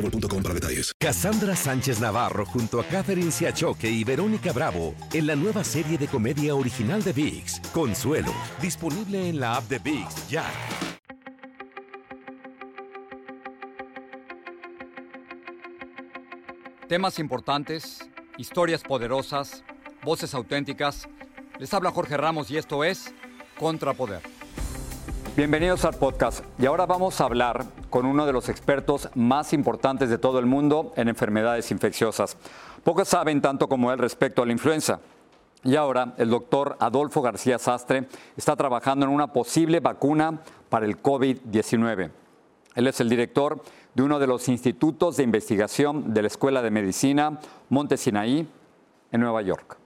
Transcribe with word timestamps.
boostmobile.com 0.00 0.42
para 0.42 0.54
detalles. 0.54 0.92
Cassandra 0.98 1.54
Sánchez 1.56 2.00
Navarro 2.00 2.46
junto 2.46 2.80
a 2.80 2.84
Catherine 2.84 3.30
Siachoque 3.30 3.90
y 3.90 4.04
Verónica 4.04 4.52
Bravo 4.52 4.94
en 5.12 5.26
la 5.26 5.36
nueva 5.36 5.64
serie 5.64 5.98
de 5.98 6.06
comedia 6.06 6.54
original 6.54 7.02
de 7.02 7.12
VIX, 7.12 7.60
Consuelo, 7.72 8.32
disponible 8.60 9.28
en 9.28 9.40
la 9.40 9.56
app 9.56 9.68
de 9.68 9.78
VIX 9.78 10.28
ya. 10.28 10.44
Temas 16.88 17.18
importantes, 17.18 18.08
historias 18.38 18.82
poderosas, 18.82 19.62
voces 20.02 20.32
auténticas. 20.32 21.06
Les 21.58 21.74
habla 21.74 21.90
Jorge 21.90 22.16
Ramos 22.16 22.50
y 22.50 22.56
esto 22.56 22.82
es 22.82 23.14
Contrapoder. 23.58 24.22
Bienvenidos 25.36 25.84
al 25.84 25.94
podcast. 25.94 26.44
Y 26.58 26.64
ahora 26.64 26.86
vamos 26.86 27.20
a 27.20 27.24
hablar 27.24 27.66
con 27.90 28.06
uno 28.06 28.26
de 28.26 28.32
los 28.32 28.48
expertos 28.48 29.08
más 29.14 29.52
importantes 29.52 30.10
de 30.10 30.18
todo 30.18 30.38
el 30.38 30.46
mundo 30.46 30.92
en 30.96 31.08
enfermedades 31.08 31.70
infecciosas. 31.70 32.36
Pocos 32.84 33.08
saben 33.08 33.40
tanto 33.40 33.68
como 33.68 33.92
él 33.92 33.98
respecto 33.98 34.42
a 34.42 34.46
la 34.46 34.52
influenza. 34.52 35.00
Y 35.64 35.76
ahora 35.76 36.14
el 36.18 36.30
doctor 36.30 36.76
Adolfo 36.78 37.20
García 37.20 37.58
Sastre 37.58 38.08
está 38.36 38.54
trabajando 38.54 39.06
en 39.06 39.12
una 39.12 39.32
posible 39.32 39.80
vacuna 39.80 40.40
para 40.68 40.86
el 40.86 41.02
COVID-19. 41.02 42.10
Él 42.74 42.86
es 42.86 43.00
el 43.00 43.08
director 43.08 43.60
de 43.94 44.02
uno 44.02 44.18
de 44.18 44.28
los 44.28 44.48
institutos 44.48 45.16
de 45.16 45.24
investigación 45.24 46.14
de 46.14 46.22
la 46.22 46.28
Escuela 46.28 46.62
de 46.62 46.70
Medicina 46.70 47.40
Monte 47.68 47.96
Sinaí 47.96 48.48
en 49.10 49.20
Nueva 49.20 49.42
York. 49.42 49.76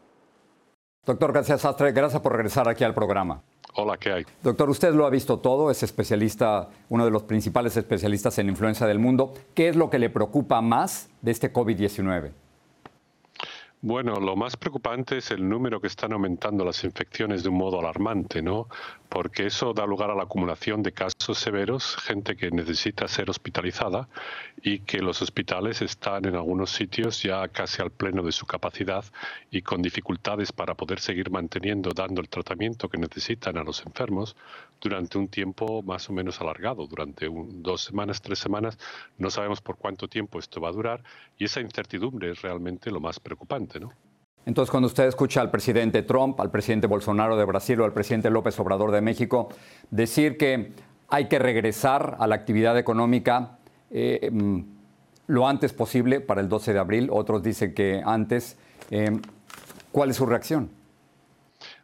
Doctor 1.06 1.33
García 1.33 1.59
Sastre, 1.59 1.92
gracias 1.92 2.20
por 2.20 2.33
regresar 2.33 2.69
aquí 2.69 2.84
al 2.84 2.94
programa. 2.94 3.42
Hola, 3.75 3.97
¿qué 3.97 4.12
hay? 4.12 4.27
Doctor, 4.42 4.69
usted 4.69 4.92
lo 4.92 5.06
ha 5.06 5.11
visto 5.11 5.39
todo, 5.39 5.70
es 5.70 5.83
especialista, 5.83 6.69
uno 6.91 7.06
de 7.06 7.11
los 7.11 7.23
principales 7.23 7.75
especialistas 7.77 8.39
en 8.39 8.51
influenza 8.51 8.87
del 8.87 8.98
mundo. 8.98 9.33
¿Qué 9.55 9.70
es 9.70 9.77
lo 9.77 9.89
que 9.89 9.98
le 9.98 10.11
preocupa 10.11 10.61
más 10.61 11.09
de 11.23 11.31
este 11.31 11.51
COVID-19? 11.51 12.33
Bueno, 13.84 14.20
lo 14.20 14.36
más 14.36 14.56
preocupante 14.56 15.19
es 15.19 15.33
el 15.33 15.48
número 15.48 15.80
que 15.80 15.88
están 15.88 16.12
aumentando 16.12 16.64
las 16.64 16.84
infecciones 16.84 17.43
de 17.43 17.48
un 17.48 17.56
modo 17.56 17.81
alarmante, 17.81 18.41
¿no? 18.41 18.69
Porque 19.09 19.47
eso 19.47 19.72
da 19.75 19.84
lugar 19.87 20.09
a 20.09 20.15
la 20.15 20.22
acumulación 20.22 20.84
de 20.84 20.93
casos 20.93 21.37
severos, 21.37 21.97
gente 21.97 22.37
que 22.37 22.53
necesita 22.53 23.09
ser 23.09 23.28
hospitalizada 23.28 24.09
y 24.62 24.78
que 24.78 25.00
los 25.00 25.20
hospitales 25.20 25.82
están 25.82 26.26
en 26.26 26.37
algunos 26.37 26.70
sitios 26.70 27.20
ya 27.25 27.48
casi 27.48 27.82
al 27.82 27.91
pleno 27.91 28.22
de 28.22 28.31
su 28.31 28.47
capacidad 28.47 29.04
y 29.50 29.62
con 29.62 29.82
dificultades 29.82 30.53
para 30.53 30.76
poder 30.76 31.00
seguir 31.00 31.32
manteniendo, 31.32 31.91
dando 31.93 32.20
el 32.20 32.28
tratamiento 32.28 32.88
que 32.88 32.99
necesitan 32.99 33.59
a 33.59 33.64
los 33.64 33.84
enfermos 33.84 34.37
durante 34.81 35.19
un 35.19 35.28
tiempo 35.28 35.82
más 35.82 36.09
o 36.09 36.12
menos 36.12 36.41
alargado, 36.41 36.87
durante 36.87 37.28
dos 37.31 37.82
semanas, 37.82 38.22
tres 38.22 38.38
semanas. 38.38 38.78
No 39.19 39.28
sabemos 39.28 39.60
por 39.60 39.76
cuánto 39.76 40.06
tiempo 40.06 40.38
esto 40.38 40.60
va 40.60 40.69
a 40.69 40.72
durar 40.72 41.03
y 41.37 41.47
esa 41.47 41.60
incertidumbre 41.60 42.31
es 42.31 42.43
realmente 42.43 42.91
lo 42.91 43.00
más 43.00 43.19
preocupante. 43.19 43.72
Entonces, 44.44 44.71
cuando 44.71 44.88
usted 44.88 45.06
escucha 45.06 45.41
al 45.41 45.50
presidente 45.50 46.03
Trump, 46.03 46.41
al 46.41 46.50
presidente 46.50 46.87
Bolsonaro 46.87 47.37
de 47.37 47.44
Brasil 47.44 47.81
o 47.81 47.84
al 47.84 47.93
presidente 47.93 48.28
López 48.31 48.59
Obrador 48.59 48.91
de 48.91 49.00
México 49.00 49.49
decir 49.91 50.37
que 50.37 50.72
hay 51.09 51.28
que 51.28 51.38
regresar 51.38 52.16
a 52.19 52.27
la 52.27 52.34
actividad 52.34 52.77
económica 52.78 53.59
eh, 53.91 54.31
mm, 54.32 54.61
lo 55.28 55.47
antes 55.47 55.72
posible 55.72 56.21
para 56.21 56.41
el 56.41 56.49
12 56.49 56.72
de 56.72 56.78
abril, 56.78 57.09
otros 57.11 57.43
dicen 57.43 57.75
que 57.75 58.03
antes, 58.05 58.59
eh, 58.91 59.11
¿cuál 59.93 60.11
es 60.11 60.16
su 60.16 60.27
reacción? 60.27 60.71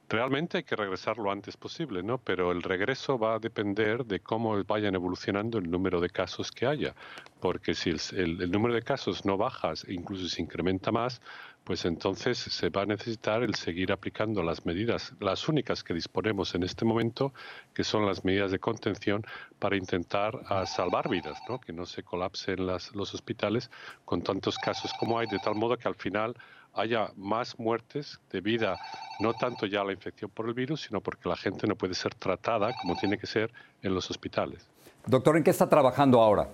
Realmente 0.09 0.57
hay 0.57 0.65
que 0.65 0.75
regresar 0.75 1.19
lo 1.19 1.31
antes 1.31 1.59
posible, 1.59 2.03
¿no? 2.03 2.17
Pero 2.17 2.51
el 2.51 2.63
regreso 2.63 3.19
va 3.19 3.35
a 3.35 3.39
depender 3.39 4.07
de 4.07 4.21
cómo 4.21 4.63
vayan 4.65 4.95
evolucionando 4.95 5.59
el 5.59 5.71
número 5.71 6.01
de 6.01 6.09
casos 6.09 6.51
que 6.51 6.67
haya, 6.67 6.95
porque 7.41 7.75
si 7.75 7.91
el, 7.91 8.41
el 8.41 8.51
número 8.51 8.75
de 8.75 8.83
casos 8.83 9.27
no 9.27 9.37
baja, 9.37 9.75
incluso 9.89 10.27
se 10.29 10.41
incrementa 10.41 10.91
más, 10.91 11.21
pues 11.69 11.85
entonces 11.85 12.39
se 12.39 12.71
va 12.71 12.81
a 12.81 12.87
necesitar 12.87 13.43
el 13.43 13.55
seguir 13.55 13.93
aplicando 13.93 14.43
las 14.43 14.65
medidas, 14.65 15.13
las 15.21 15.51
únicas 15.51 15.85
que 15.85 15.93
disponemos 15.93 16.55
en 16.55 16.63
este 16.63 16.87
momento, 16.87 17.35
que 17.75 17.85
son 17.85 18.07
las 18.07 18.25
medidas 18.25 18.51
de 18.53 18.59
contención 18.59 19.23
para 19.59 19.77
intentar 19.77 20.41
ah, 20.49 20.65
salvar 20.65 21.11
vidas, 21.11 21.39
¿no? 21.47 21.61
que 21.61 21.75
no 21.75 21.85
se 21.85 22.03
colapsen 22.03 22.67
las, 22.67 22.95
los 22.95 23.13
hospitales 23.13 23.71
con 24.07 24.23
tantos 24.23 24.57
casos 24.57 24.95
como 24.99 25.19
hay, 25.19 25.27
de 25.27 25.39
tal 25.41 25.57
modo 25.57 25.77
que 25.77 25.87
al 25.87 25.95
final 25.95 26.35
haya 26.73 27.13
más 27.17 27.59
muertes 27.59 28.19
debido 28.33 28.75
no 29.21 29.35
tanto 29.35 29.67
ya 29.67 29.83
a 29.83 29.85
la 29.85 29.93
infección 29.93 30.31
por 30.31 30.49
el 30.49 30.55
virus, 30.55 30.81
sino 30.81 31.03
porque 31.03 31.29
la 31.29 31.37
gente 31.37 31.67
no 31.67 31.77
puede 31.77 31.93
ser 31.93 32.15
tratada 32.15 32.73
como 32.81 32.97
tiene 32.97 33.19
que 33.19 33.27
ser 33.27 33.53
en 33.83 33.95
los 33.95 34.11
hospitales. 34.11 34.67
Doctor, 35.05 35.37
¿en 35.37 35.45
qué 35.45 35.51
está 35.51 35.69
trabajando 35.69 36.23
ahora? 36.23 36.49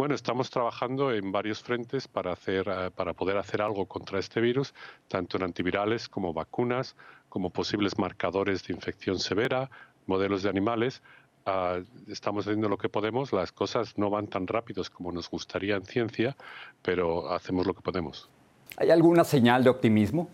Bueno, 0.00 0.14
estamos 0.14 0.48
trabajando 0.48 1.12
en 1.12 1.30
varios 1.30 1.62
frentes 1.62 2.08
para, 2.08 2.32
hacer, 2.32 2.66
eh, 2.66 2.90
para 2.90 3.12
poder 3.12 3.36
hacer 3.36 3.60
algo 3.60 3.84
contra 3.84 4.18
este 4.18 4.40
virus, 4.40 4.72
tanto 5.08 5.36
en 5.36 5.42
antivirales 5.42 6.08
como 6.08 6.32
vacunas, 6.32 6.96
como 7.28 7.50
posibles 7.50 7.98
marcadores 7.98 8.66
de 8.66 8.72
infección 8.72 9.18
severa, 9.18 9.68
modelos 10.06 10.42
de 10.42 10.48
animales. 10.48 11.02
Ah, 11.44 11.80
estamos 12.08 12.46
haciendo 12.46 12.70
lo 12.70 12.78
que 12.78 12.88
podemos. 12.88 13.34
Las 13.34 13.52
cosas 13.52 13.98
no 13.98 14.08
van 14.08 14.26
tan 14.26 14.46
rápidos 14.46 14.88
como 14.88 15.12
nos 15.12 15.28
gustaría 15.28 15.76
en 15.76 15.84
ciencia, 15.84 16.34
pero 16.80 17.30
hacemos 17.30 17.66
lo 17.66 17.74
que 17.74 17.82
podemos. 17.82 18.30
¿Hay 18.78 18.88
alguna 18.88 19.22
señal 19.22 19.62
de 19.62 19.68
optimismo? 19.68 20.30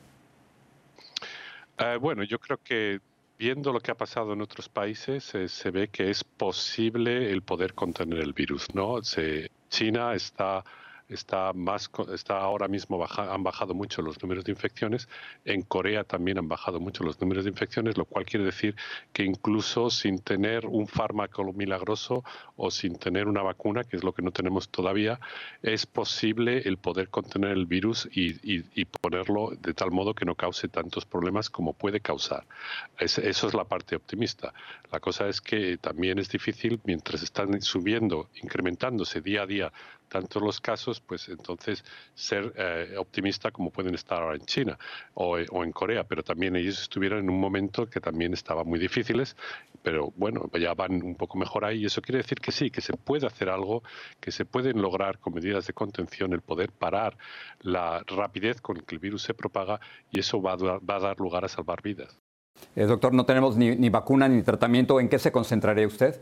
Eh, 1.79 1.99
bueno, 2.01 2.23
yo 2.23 2.39
creo 2.39 2.61
que 2.63 3.01
viendo 3.39 3.73
lo 3.73 3.81
que 3.81 3.91
ha 3.91 3.97
pasado 3.97 4.33
en 4.33 4.43
otros 4.43 4.69
países, 4.69 5.25
se 5.25 5.71
ve 5.71 5.89
que 5.89 6.11
es 6.11 6.25
posible 6.25 7.31
el 7.31 7.43
poder 7.43 7.75
contener 7.75 8.21
el 8.21 8.33
virus, 8.33 8.75
¿no? 8.75 9.03
Se, 9.03 9.51
China 9.69 10.15
está 10.15 10.65
está 11.09 11.53
más 11.53 11.91
está 12.13 12.39
ahora 12.39 12.69
mismo 12.69 13.05
han 13.17 13.43
bajado 13.43 13.75
mucho 13.75 14.03
los 14.03 14.21
números 14.23 14.45
de 14.45 14.53
infecciones. 14.53 15.09
En 15.45 15.63
Corea 15.63 16.05
también 16.05 16.39
han 16.39 16.49
bajado 16.49 16.81
mucho 16.81 17.05
los 17.05 17.21
números 17.21 17.45
de 17.45 17.51
infecciones 17.51 17.97
lo 17.97 18.05
cual 18.05 18.25
quiere 18.25 18.45
decir 18.45 18.75
que 19.13 19.25
incluso 19.25 19.91
sin 19.91 20.19
tener 20.19 20.67
un 20.67 20.87
fármaco 20.87 21.53
milagroso 21.53 22.25
o 22.57 22.71
sin 22.71 22.99
tener 22.99 23.29
una 23.29 23.43
vacuna 23.43 23.85
que 23.85 23.97
es 23.97 24.05
lo 24.05 24.13
que 24.13 24.23
no 24.23 24.31
tenemos 24.31 24.69
todavía 24.69 25.21
es 25.63 25.87
posible 25.87 26.63
el 26.65 26.79
poder 26.79 27.09
contener 27.09 27.53
el 27.53 27.67
virus 27.67 28.09
y, 28.13 28.85
ponerlo 29.01 29.53
de 29.61 29.75
tal 29.75 29.91
modo 29.91 30.15
que 30.15 30.25
no 30.25 30.35
cause 30.35 30.69
tantos 30.69 31.05
problemas 31.05 31.51
como 31.51 31.73
puede 31.73 32.01
causar. 32.01 32.47
Eso 32.99 33.21
es 33.49 33.55
la 33.55 33.65
parte 33.65 33.97
optimista. 33.97 34.53
La 34.91 35.01
cosa 35.01 35.29
es 35.29 35.41
que 35.41 35.79
también 35.79 36.19
es 36.19 36.29
difícil 36.29 36.81
mientras 36.85 37.23
están 37.23 37.61
subiendo 37.61 38.29
incrementándose 38.43 39.21
día 39.21 39.43
a 39.43 39.47
día 39.47 39.73
tantos 40.09 40.43
los 40.43 40.61
casos, 40.61 41.01
pues 41.01 41.29
entonces 41.29 41.85
ser 42.15 42.53
eh, 42.57 42.95
optimista 42.99 43.51
como 43.51 43.71
pueden 43.71 43.95
estar 43.95 44.23
ahora 44.23 44.37
en 44.37 44.47
China 44.47 44.79
o, 45.15 45.39
en 45.39 45.73
Corea, 45.73 46.05
pero 46.05 46.23
también 46.23 46.57
ellos 46.57 46.81
estuvieron 46.81 47.21
en 47.21 47.31
un 47.31 47.41
momento 47.41 47.87
que 47.89 48.01
también 48.01 48.33
estaba 48.33 48.65
muy 48.65 48.79
difíciles, 48.79 49.37
pero 49.83 50.13
bueno, 50.17 50.51
ya 50.59 50.75
van 50.75 51.03
un 51.03 51.15
poco 51.15 51.39
mejor 51.39 51.65
ahí 51.65 51.83
y 51.83 51.87
eso 51.87 52.01
quiere 52.01 52.19
decir 52.19 52.39
que 52.39 52.53
sí, 52.53 52.71
que 52.71 52.81
se 52.81 52.93
puede 52.95 53.27
hacer 53.27 53.49
algo, 53.49 53.83
que 54.21 54.33
se 54.33 54.45
pueden 54.45 54.81
lograr 54.81 55.19
con 55.19 55.35
medidas 55.35 55.67
de 55.67 55.73
contención 55.73 56.33
el 56.33 56.41
poder 56.41 56.73
parar 56.73 57.17
la 57.61 58.03
rapidez 58.07 58.61
con 58.61 58.77
que 58.77 58.95
el 58.95 59.01
virus 59.01 59.23
se 59.23 59.35
propaga 59.35 59.81
y 60.11 60.21
eso 60.21 60.41
va 60.41 60.53
a, 60.53 61.01
dar 61.01 61.19
lugar 61.19 61.45
a 61.45 61.49
salvar 61.49 61.83
vidas. 61.83 62.19
Eh, 62.75 62.85
doctor, 62.85 63.13
no 63.13 63.27
tenemos 63.27 63.57
ni, 63.57 63.77
ni 63.77 63.91
vacuna 63.91 64.29
ni 64.29 64.43
tratamiento. 64.43 64.99
¿En 64.99 65.09
qué 65.09 65.19
se 65.19 65.31
concentraría 65.31 65.87
usted? 65.87 66.21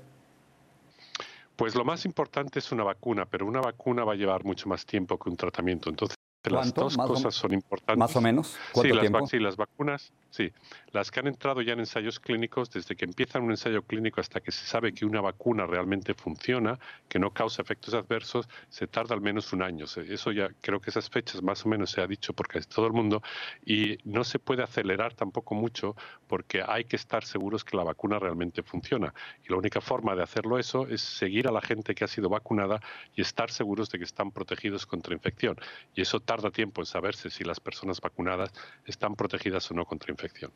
Pues 1.56 1.74
lo 1.76 1.84
más 1.84 2.04
importante 2.04 2.58
es 2.58 2.72
una 2.72 2.82
vacuna, 2.82 3.26
pero 3.26 3.46
una 3.46 3.60
vacuna 3.60 4.04
va 4.04 4.14
a 4.14 4.16
llevar 4.16 4.44
mucho 4.44 4.68
más 4.68 4.84
tiempo 4.84 5.18
que 5.18 5.30
un 5.30 5.36
tratamiento. 5.36 5.88
Entonces, 5.88 6.16
las 6.50 6.74
dos 6.74 6.96
cosas 6.96 7.34
son 7.34 7.52
importantes. 7.54 7.98
Más 7.98 8.14
o 8.16 8.20
menos. 8.20 8.56
Sí 8.74 8.88
las, 8.88 9.30
sí, 9.30 9.38
las 9.38 9.56
vacunas, 9.56 10.12
sí. 10.30 10.52
Las 10.92 11.10
que 11.10 11.20
han 11.20 11.26
entrado 11.26 11.62
ya 11.62 11.72
en 11.72 11.80
ensayos 11.80 12.20
clínicos, 12.20 12.70
desde 12.70 12.94
que 12.94 13.04
empiezan 13.04 13.42
un 13.42 13.52
ensayo 13.52 13.82
clínico 13.82 14.20
hasta 14.20 14.40
que 14.40 14.52
se 14.52 14.66
sabe 14.66 14.92
que 14.92 15.06
una 15.06 15.20
vacuna 15.20 15.66
realmente 15.66 16.12
funciona, 16.14 16.78
que 17.08 17.18
no 17.18 17.30
causa 17.30 17.62
efectos 17.62 17.94
adversos, 17.94 18.48
se 18.68 18.86
tarda 18.86 19.14
al 19.14 19.22
menos 19.22 19.52
un 19.52 19.62
año. 19.62 19.86
Eso 19.86 20.32
ya 20.32 20.50
creo 20.60 20.80
que 20.80 20.90
esas 20.90 21.08
fechas 21.08 21.42
más 21.42 21.64
o 21.64 21.68
menos 21.68 21.90
se 21.90 22.02
ha 22.02 22.06
dicho 22.06 22.34
por 22.34 22.46
casi 22.46 22.68
todo 22.68 22.86
el 22.86 22.92
mundo 22.92 23.22
y 23.64 23.98
no 24.04 24.22
se 24.22 24.38
puede 24.38 24.62
acelerar 24.62 25.14
tampoco 25.14 25.54
mucho 25.54 25.96
porque 26.26 26.62
hay 26.66 26.84
que 26.84 26.96
estar 26.96 27.24
seguros 27.24 27.64
que 27.64 27.76
la 27.76 27.84
vacuna 27.84 28.18
realmente 28.18 28.62
funciona. 28.62 29.14
Y 29.44 29.50
la 29.50 29.56
única 29.56 29.80
forma 29.80 30.14
de 30.14 30.22
hacerlo 30.22 30.58
eso 30.58 30.86
es 30.88 31.00
seguir 31.00 31.48
a 31.48 31.52
la 31.52 31.62
gente 31.62 31.94
que 31.94 32.04
ha 32.04 32.08
sido 32.08 32.28
vacunada 32.28 32.80
y 33.14 33.22
estar 33.22 33.50
seguros 33.50 33.90
de 33.90 33.98
que 33.98 34.04
están 34.04 34.30
protegidos 34.30 34.84
contra 34.86 35.14
infección. 35.14 35.56
Y 35.94 36.02
eso 36.02 36.20
tarda 36.20 36.33
tiempo 36.50 36.82
en 36.82 36.86
saberse 36.86 37.30
si 37.30 37.44
las 37.44 37.60
personas 37.60 38.00
vacunadas 38.00 38.50
están 38.84 39.14
protegidas 39.14 39.70
o 39.70 39.74
no 39.74 39.84
contra 39.84 40.10
infección. 40.10 40.52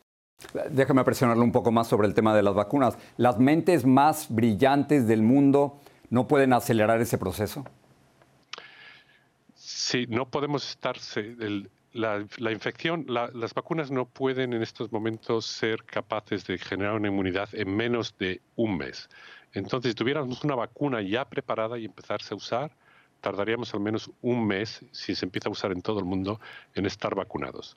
Déjame 0.71 1.03
presionarle 1.05 1.43
un 1.43 1.53
poco 1.53 1.73
más 1.73 1.89
sobre 1.89 2.07
el 2.07 2.15
tema 2.15 2.35
de 2.35 2.43
las 2.43 2.55
vacunas. 2.55 2.97
¿Las 3.17 3.39
mentes 3.39 3.85
más 3.85 4.27
brillantes 4.29 5.09
del 5.09 5.23
mundo 5.23 5.81
no 6.11 6.29
pueden 6.29 6.53
acelerar 6.53 7.01
ese 7.01 7.19
proceso? 7.19 7.65
Sí, 9.55 10.07
no 10.09 10.31
podemos 10.31 10.69
estar... 10.71 10.97
la, 11.93 12.53
infección, 12.53 13.05
las 13.09 13.53
vacunas 13.53 13.91
no 13.91 14.07
pueden 14.07 14.53
en 14.53 14.63
estos 14.63 14.93
momentos 14.93 15.47
ser 15.47 15.83
capaces 15.85 16.47
de 16.47 16.59
generar 16.59 16.95
una 16.95 17.09
inmunidad 17.09 17.49
en 17.53 17.75
menos 17.75 18.17
de 18.19 18.41
un 18.55 18.77
mes. 18.77 19.09
Entonces, 19.55 19.91
si 19.91 19.95
tuviéramos 19.97 20.45
una 20.45 20.55
vacuna 20.55 21.03
ya 21.03 21.25
preparada 21.25 21.79
y 21.79 21.85
empezarse 21.87 22.35
a 22.35 22.37
usar, 22.37 22.71
tardaríamos 23.21 23.75
al 23.75 23.81
menos 23.81 24.11
un 24.23 24.47
mes, 24.47 24.85
si 24.93 25.15
se 25.15 25.25
empieza 25.25 25.49
a 25.49 25.53
usar 25.53 25.73
en 25.73 25.83
todo 25.83 25.99
el 25.99 26.05
mundo, 26.05 26.41
en 26.75 26.87
estar 26.87 27.15
vacunados. 27.15 27.77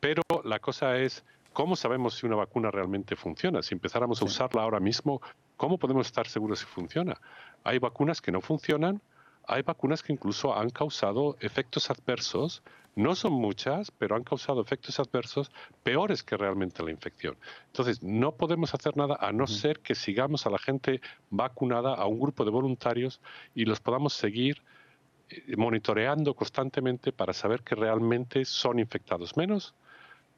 Pero 0.00 0.22
la 0.44 0.58
cosa 0.58 0.96
es, 0.98 1.24
¿cómo 1.52 1.76
sabemos 1.76 2.14
si 2.14 2.26
una 2.26 2.36
vacuna 2.36 2.70
realmente 2.70 3.16
funciona? 3.16 3.62
Si 3.62 3.74
empezáramos 3.74 4.22
a 4.22 4.24
usarla 4.24 4.62
ahora 4.62 4.80
mismo, 4.80 5.20
¿cómo 5.56 5.78
podemos 5.78 6.06
estar 6.06 6.26
seguros 6.26 6.60
si 6.60 6.66
funciona? 6.66 7.20
Hay 7.64 7.78
vacunas 7.78 8.20
que 8.20 8.32
no 8.32 8.40
funcionan, 8.40 9.02
hay 9.50 9.62
vacunas 9.62 10.02
que 10.02 10.12
incluso 10.12 10.56
han 10.56 10.70
causado 10.70 11.36
efectos 11.40 11.90
adversos, 11.90 12.62
no 12.94 13.14
son 13.14 13.32
muchas, 13.32 13.90
pero 13.90 14.14
han 14.14 14.22
causado 14.22 14.60
efectos 14.60 15.00
adversos 15.00 15.50
peores 15.82 16.22
que 16.22 16.36
realmente 16.36 16.82
la 16.82 16.90
infección. 16.90 17.36
Entonces, 17.66 18.02
no 18.02 18.32
podemos 18.32 18.74
hacer 18.74 18.96
nada 18.96 19.16
a 19.20 19.32
no 19.32 19.46
ser 19.46 19.80
que 19.80 19.94
sigamos 19.94 20.46
a 20.46 20.50
la 20.50 20.58
gente 20.58 21.00
vacunada, 21.30 21.94
a 21.94 22.06
un 22.06 22.20
grupo 22.20 22.44
de 22.44 22.50
voluntarios 22.50 23.20
y 23.54 23.64
los 23.64 23.80
podamos 23.80 24.12
seguir 24.12 24.62
eh, 25.28 25.56
monitoreando 25.56 26.34
constantemente 26.34 27.12
para 27.12 27.32
saber 27.32 27.62
que 27.62 27.74
realmente 27.74 28.44
son 28.44 28.78
infectados. 28.78 29.36
Menos 29.36 29.74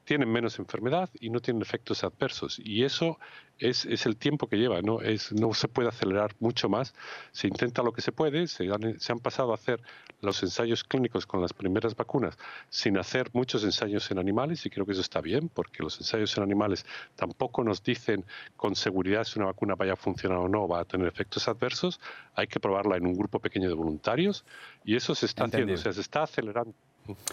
tienen 0.03 0.31
menos 0.31 0.59
enfermedad 0.59 1.09
y 1.19 1.29
no 1.29 1.39
tienen 1.39 1.61
efectos 1.61 2.03
adversos. 2.03 2.59
Y 2.63 2.83
eso 2.83 3.19
es, 3.59 3.85
es, 3.85 4.05
el 4.05 4.17
tiempo 4.17 4.47
que 4.47 4.57
lleva, 4.57 4.81
¿no? 4.81 5.01
Es, 5.01 5.31
no 5.31 5.53
se 5.53 5.67
puede 5.67 5.89
acelerar 5.89 6.35
mucho 6.39 6.69
más. 6.69 6.93
Se 7.31 7.47
intenta 7.47 7.83
lo 7.83 7.93
que 7.93 8.01
se 8.01 8.11
puede, 8.11 8.47
se 8.47 8.69
han, 8.71 8.99
se 8.99 9.11
han 9.11 9.19
pasado 9.19 9.51
a 9.51 9.55
hacer 9.55 9.81
los 10.21 10.41
ensayos 10.41 10.83
clínicos 10.83 11.25
con 11.25 11.41
las 11.41 11.53
primeras 11.53 11.95
vacunas 11.95 12.37
sin 12.69 12.97
hacer 12.97 13.29
muchos 13.33 13.63
ensayos 13.63 14.09
en 14.11 14.19
animales 14.19 14.65
y 14.65 14.69
creo 14.69 14.85
que 14.85 14.93
eso 14.93 15.01
está 15.01 15.21
bien 15.21 15.49
porque 15.49 15.83
los 15.83 15.97
ensayos 15.99 16.35
en 16.37 16.43
animales 16.43 16.85
tampoco 17.15 17.63
nos 17.63 17.83
dicen 17.83 18.25
con 18.55 18.75
seguridad 18.75 19.25
si 19.25 19.39
una 19.39 19.47
vacuna 19.47 19.75
vaya 19.75 19.93
a 19.93 19.97
funcionar 19.97 20.39
o 20.39 20.47
no, 20.47 20.67
va 20.67 20.81
a 20.81 20.85
tener 20.85 21.07
efectos 21.07 21.47
adversos. 21.47 21.99
Hay 22.35 22.47
que 22.47 22.59
probarla 22.59 22.97
en 22.97 23.05
un 23.05 23.13
grupo 23.13 23.39
pequeño 23.39 23.69
de 23.69 23.75
voluntarios 23.75 24.45
y 24.83 24.95
eso 24.95 25.13
se 25.13 25.25
está 25.25 25.45
haciendo, 25.45 25.73
o 25.73 25.77
sea, 25.77 25.93
se 25.93 26.01
está 26.01 26.23
acelerando. 26.23 26.73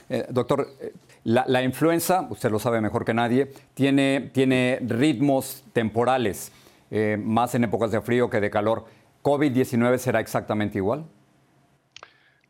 Eh, 0.09 0.27
doctor, 0.31 0.69
eh, 0.81 0.93
la, 1.25 1.63
influenza, 1.63 2.27
usted 2.31 2.51
lo 2.51 2.59
sabe 2.59 2.81
mejor 2.81 3.05
que 3.05 3.15
nadie, 3.15 3.53
tiene, 3.75 4.31
tiene 4.33 4.81
ritmos 4.83 5.65
temporales, 5.73 6.53
eh, 6.91 7.17
más 7.23 7.55
en 7.55 7.65
épocas 7.65 7.91
de 7.91 8.01
frío 8.01 8.29
que 8.29 8.41
de 8.41 8.51
calor. 8.51 8.85
¿COVID-19 9.23 9.99
será 9.99 10.21
exactamente 10.21 10.79
igual? 10.79 11.05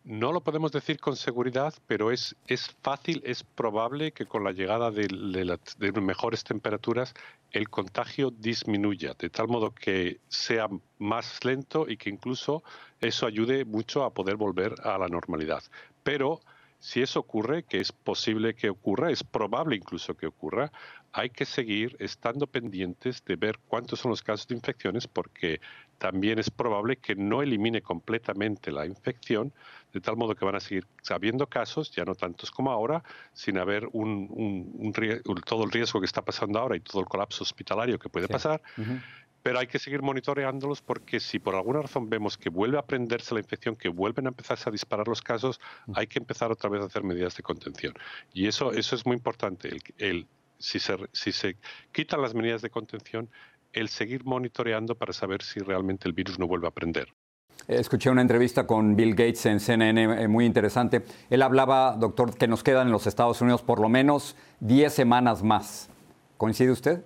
No 0.02 0.32
lo 0.32 0.40
podemos 0.40 0.72
decir 0.72 0.98
con 0.98 1.14
seguridad, 1.14 1.74
pero 1.86 2.10
es, 2.10 2.34
es 2.46 2.74
fácil, 2.80 3.22
es 3.24 3.44
probable 3.44 4.12
que 4.12 4.24
con 4.24 4.42
la 4.44 4.52
llegada 4.52 4.90
de, 4.90 5.06
de, 5.06 6.00
mejores 6.00 6.42
temperaturas 6.42 7.12
el 7.50 7.68
contagio 7.68 8.30
disminuya, 8.30 9.14
de 9.18 9.28
tal 9.28 9.48
modo 9.48 9.74
que 9.74 10.18
sea 10.28 10.68
más 10.98 11.44
lento 11.44 11.86
y 11.86 11.98
que 11.98 12.08
incluso 12.08 12.62
eso 13.00 13.26
ayude 13.26 13.66
mucho 13.66 14.02
a 14.02 14.14
poder 14.14 14.36
volver 14.36 14.74
a 14.84 14.96
la 14.96 15.08
normalidad. 15.08 15.62
Pero 16.02 16.40
si 16.80 17.02
eso 17.02 17.20
ocurre, 17.20 17.62
que 17.64 17.78
es 17.78 17.92
posible 17.92 18.54
que 18.54 18.70
ocurra, 18.70 19.10
es 19.10 19.22
probable 19.22 19.76
incluso 19.76 20.16
que 20.16 20.26
ocurra, 20.26 20.72
hay 21.12 21.28
que 21.28 21.44
seguir 21.44 21.94
estando 21.98 22.46
pendientes 22.46 23.22
de 23.24 23.36
ver 23.36 23.58
cuántos 23.68 24.00
son 24.00 24.10
los 24.10 24.22
casos 24.22 24.48
de 24.48 24.54
infecciones 24.54 25.06
porque 25.06 25.60
también 25.98 26.38
es 26.38 26.50
probable 26.50 26.96
que 26.96 27.14
no 27.14 27.42
elimine 27.42 27.82
completamente 27.82 28.72
la 28.72 28.86
infección, 28.86 29.52
de 29.92 30.00
tal 30.00 30.16
modo 30.16 30.34
que 30.34 30.46
van 30.46 30.54
a 30.54 30.60
seguir 30.60 30.86
habiendo 31.10 31.46
casos, 31.46 31.90
ya 31.90 32.04
no 32.06 32.14
tantos 32.14 32.50
como 32.50 32.70
ahora, 32.70 33.04
sin 33.34 33.58
haber 33.58 33.86
un, 33.92 34.92
todo 35.44 35.64
el 35.64 35.70
riesgo 35.70 36.00
que 36.00 36.06
está 36.06 36.22
pasando 36.22 36.58
ahora 36.58 36.76
y 36.76 36.80
todo 36.80 37.02
el 37.02 37.08
colapso 37.08 37.44
hospitalario 37.44 37.98
que 37.98 38.08
puede 38.08 38.26
pasar 38.26 38.62
pero 39.42 39.58
hay 39.58 39.66
que 39.66 39.78
seguir 39.78 40.02
monitoreándolos 40.02 40.82
porque 40.82 41.20
si 41.20 41.38
por 41.38 41.54
alguna 41.54 41.82
razón 41.82 42.08
vemos 42.08 42.36
que 42.36 42.50
vuelve 42.50 42.78
a 42.78 42.82
prenderse 42.82 43.34
la 43.34 43.40
infección, 43.40 43.76
que 43.76 43.88
vuelven 43.88 44.26
a 44.26 44.30
empezarse 44.30 44.68
a 44.68 44.72
disparar 44.72 45.08
los 45.08 45.22
casos, 45.22 45.60
mm. 45.86 45.92
hay 45.96 46.06
que 46.06 46.18
empezar 46.18 46.50
otra 46.50 46.68
vez 46.70 46.82
a 46.82 46.86
hacer 46.86 47.02
medidas 47.02 47.36
de 47.36 47.42
contención. 47.42 47.94
Y 48.32 48.46
eso, 48.46 48.72
eso 48.72 48.94
es 48.94 49.06
muy 49.06 49.16
importante. 49.16 49.70
El, 49.98 50.26
si, 50.58 50.78
se, 50.78 50.96
si 51.12 51.32
se 51.32 51.56
quitan 51.92 52.22
las 52.22 52.34
medidas 52.34 52.62
de 52.62 52.70
contención, 52.70 53.30
el 53.72 53.88
seguir 53.88 54.24
monitoreando 54.24 54.94
para 54.94 55.12
saber 55.12 55.42
si 55.42 55.60
realmente 55.60 56.08
el 56.08 56.14
virus 56.14 56.38
no 56.38 56.46
vuelve 56.46 56.68
a 56.68 56.70
prender. 56.70 57.08
Escuché 57.68 58.10
una 58.10 58.22
entrevista 58.22 58.66
con 58.66 58.96
Bill 58.96 59.10
Gates 59.10 59.46
en 59.46 59.60
CNN 59.60 60.22
eh, 60.22 60.28
muy 60.28 60.44
interesante. 60.44 61.04
Él 61.28 61.42
hablaba, 61.42 61.94
doctor, 61.96 62.36
que 62.36 62.48
nos 62.48 62.62
quedan 62.62 62.88
en 62.88 62.92
los 62.92 63.06
Estados 63.06 63.40
Unidos 63.40 63.62
por 63.62 63.80
lo 63.80 63.88
menos 63.88 64.34
10 64.60 64.92
semanas 64.92 65.42
más. 65.42 65.88
¿Coincide 66.36 66.70
usted? 66.72 67.04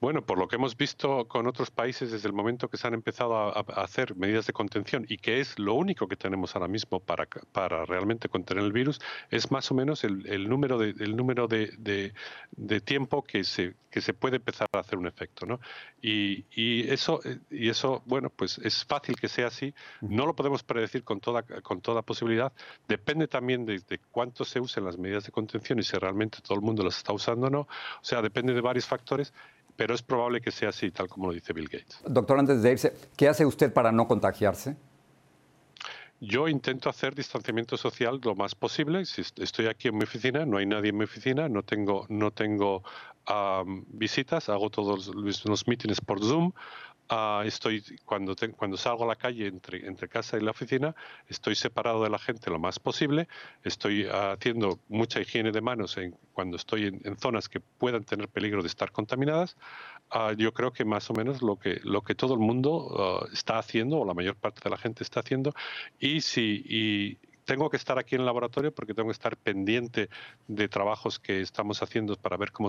Bueno, 0.00 0.24
por 0.24 0.38
lo 0.38 0.48
que 0.48 0.56
hemos 0.56 0.78
visto 0.78 1.28
con 1.28 1.46
otros 1.46 1.70
países 1.70 2.10
desde 2.10 2.26
el 2.26 2.32
momento 2.32 2.70
que 2.70 2.78
se 2.78 2.86
han 2.86 2.94
empezado 2.94 3.34
a, 3.36 3.60
hacer 3.82 4.16
medidas 4.16 4.46
de 4.46 4.54
contención 4.54 5.04
y 5.06 5.18
que 5.18 5.40
es 5.40 5.58
lo 5.58 5.74
único 5.74 6.08
que 6.08 6.16
tenemos 6.16 6.56
ahora 6.56 6.68
mismo 6.68 7.00
para, 7.00 7.26
para 7.52 7.84
realmente 7.84 8.30
contener 8.30 8.64
el 8.64 8.72
virus, 8.72 8.98
es 9.28 9.50
más 9.50 9.70
o 9.70 9.74
menos 9.74 10.02
el, 10.04 10.48
número, 10.48 10.78
de, 10.78 10.94
el 11.04 11.14
número 11.16 11.48
de, 11.48 11.74
de, 11.76 12.80
tiempo 12.80 13.22
que 13.22 13.44
se, 13.44 13.74
que 13.90 14.00
se 14.00 14.14
puede 14.14 14.36
empezar 14.36 14.68
a 14.72 14.78
hacer 14.78 14.98
un 14.98 15.06
efecto. 15.06 15.44
¿no? 15.44 15.60
Y, 16.00 16.46
y, 16.50 16.88
eso, 16.88 17.20
y 17.50 17.68
eso, 17.68 18.02
bueno, 18.06 18.30
pues 18.30 18.56
es 18.56 18.82
fácil 18.86 19.16
que 19.16 19.28
sea 19.28 19.48
así. 19.48 19.74
No 20.00 20.24
lo 20.24 20.34
podemos 20.34 20.62
predecir 20.62 21.04
con 21.04 21.20
toda, 21.20 21.42
con 21.42 21.82
toda 21.82 22.00
posibilidad. 22.00 22.54
Depende 22.88 23.28
también 23.28 23.66
de, 23.66 23.80
de 23.80 23.98
cuánto 24.10 24.46
se 24.46 24.60
usen 24.60 24.86
las 24.86 24.96
medidas 24.96 25.24
de 25.24 25.30
contención 25.30 25.78
y 25.78 25.82
si 25.82 25.98
realmente 25.98 26.38
todo 26.40 26.54
el 26.54 26.62
mundo 26.62 26.82
las 26.82 26.96
está 26.96 27.12
usando 27.12 27.48
o 27.48 27.50
no. 27.50 27.60
O 27.60 27.68
sea, 28.00 28.22
depende 28.22 28.54
de 28.54 28.62
varios 28.62 28.86
factores 28.86 29.34
pero 29.80 29.94
es 29.94 30.02
probable 30.02 30.42
que 30.42 30.50
sea 30.50 30.68
así, 30.68 30.90
tal 30.90 31.08
como 31.08 31.28
lo 31.28 31.32
dice 31.32 31.54
Bill 31.54 31.66
Gates. 31.66 32.02
Doctor, 32.04 32.38
antes 32.38 32.60
de 32.60 32.70
irse, 32.70 32.94
¿qué 33.16 33.28
hace 33.28 33.46
usted 33.46 33.72
para 33.72 33.90
no 33.90 34.06
contagiarse? 34.06 34.76
Yo 36.20 36.48
intento 36.48 36.90
hacer 36.90 37.14
distanciamiento 37.14 37.78
social 37.78 38.20
lo 38.22 38.34
más 38.34 38.54
posible. 38.54 39.06
Si 39.06 39.22
estoy 39.22 39.68
aquí 39.68 39.88
en 39.88 39.96
mi 39.96 40.04
oficina, 40.04 40.44
no 40.44 40.58
hay 40.58 40.66
nadie 40.66 40.90
en 40.90 40.98
mi 40.98 41.04
oficina, 41.04 41.48
no 41.48 41.62
tengo, 41.62 42.04
no 42.10 42.30
tengo 42.30 42.82
visitas, 43.86 44.50
hago 44.50 44.68
todos 44.68 45.06
los, 45.14 45.46
los 45.46 45.66
mítines 45.66 46.02
por 46.02 46.20
Zoom. 46.20 46.52
Ah, 47.12 47.42
estoy 47.44 47.82
cuando, 48.04 48.36
cuando 48.56 48.76
salgo 48.76 49.02
a 49.02 49.08
la 49.08 49.16
calle 49.16 49.48
entre, 49.48 49.84
entre 49.84 50.08
casa 50.08 50.36
y 50.38 50.42
la 50.42 50.52
oficina, 50.52 50.94
estoy 51.26 51.56
separado 51.56 52.04
de 52.04 52.08
la 52.08 52.20
gente 52.20 52.50
lo 52.50 52.60
más 52.60 52.78
posible, 52.78 53.26
estoy 53.64 54.06
haciendo 54.06 54.78
mucha 54.88 55.20
higiene 55.20 55.50
de 55.50 55.60
manos 55.60 55.96
cuando 56.32 56.56
estoy 56.56 56.86
en, 56.86 57.18
zonas 57.18 57.48
que 57.48 57.58
puedan 57.58 58.04
tener 58.04 58.28
peligro 58.28 58.62
de 58.62 58.68
estar 58.68 58.92
contaminadas. 58.92 59.56
Ah, 60.08 60.34
yo 60.38 60.54
creo 60.54 60.72
que 60.72 60.84
más 60.84 61.10
o 61.10 61.12
menos 61.14 61.42
lo 61.42 61.56
que, 61.58 61.80
lo 61.82 62.02
que 62.02 62.14
todo 62.14 62.34
el 62.34 62.40
mundo 62.40 62.94
ah, 62.96 63.26
está 63.32 63.58
haciendo, 63.58 63.98
o 63.98 64.04
la 64.04 64.14
mayor 64.14 64.36
parte 64.36 64.60
de 64.62 64.70
la 64.70 64.78
gente 64.78 65.02
está 65.02 65.18
haciendo, 65.18 65.52
y 65.98 66.20
si 66.20 67.18
tengo 67.50 67.68
que 67.68 67.76
estar 67.76 67.98
aquí 67.98 68.14
en 68.14 68.20
el 68.20 68.26
laboratorio 68.26 68.72
porque 68.72 68.94
tengo 68.94 69.08
que 69.08 69.14
estar 69.14 69.36
pendiente 69.36 70.08
de 70.46 70.68
trabajos 70.68 71.18
que 71.18 71.40
estamos 71.40 71.82
haciendo 71.82 72.14
para 72.14 72.36
ver 72.36 72.52
cómo, 72.52 72.68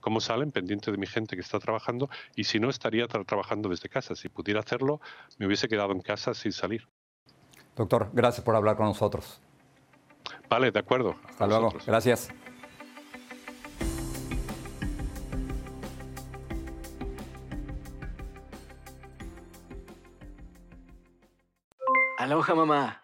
cómo 0.00 0.18
salen, 0.18 0.50
pendiente 0.50 0.90
de 0.90 0.96
mi 0.96 1.06
gente 1.06 1.36
que 1.36 1.42
está 1.42 1.58
trabajando 1.58 2.08
y 2.34 2.44
si 2.44 2.58
no 2.58 2.70
estaría 2.70 3.06
trabajando 3.06 3.68
desde 3.68 3.90
casa. 3.90 4.14
Si 4.14 4.30
pudiera 4.30 4.60
hacerlo, 4.60 4.98
me 5.36 5.46
hubiese 5.46 5.68
quedado 5.68 5.92
en 5.92 6.00
casa 6.00 6.32
sin 6.32 6.52
salir. 6.52 6.88
Doctor, 7.76 8.08
gracias 8.14 8.42
por 8.42 8.56
hablar 8.56 8.78
con 8.78 8.86
nosotros. 8.86 9.42
Vale, 10.48 10.70
de 10.70 10.78
acuerdo. 10.78 11.16
Hasta 11.28 11.46
luego. 11.46 11.74
Gracias. 11.86 12.30
Aloha 22.16 22.54
mamá. 22.54 23.03